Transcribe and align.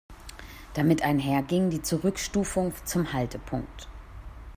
Damit 0.73 1.03
einher 1.03 1.43
ging 1.43 1.69
die 1.69 1.83
Zurückstufung 1.83 2.73
zum 2.85 3.13
Haltepunkt. 3.13 3.87